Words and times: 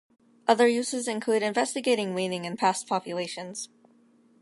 Other 0.47 0.65
uses 0.67 1.07
include 1.07 1.43
investigating 1.43 2.15
weaning 2.15 2.43
in 2.43 2.57
past 2.57 2.87
populations. 2.87 3.69